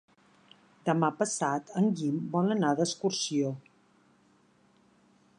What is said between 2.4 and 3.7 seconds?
anar d'excursió.